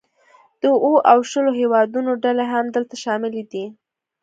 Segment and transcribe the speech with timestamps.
[0.61, 3.65] د اوو او شلو هیوادونو ډلې هم دلته شاملې دي